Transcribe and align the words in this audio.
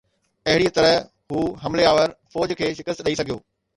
اهڙيءَ 0.53 0.71
طرح 0.77 0.93
هو 1.33 1.43
حملي 1.65 1.85
آور 1.93 2.15
فوج 2.37 2.55
کي 2.63 2.73
شڪست 2.81 3.05
ڏئي 3.09 3.21
سگهيو 3.21 3.39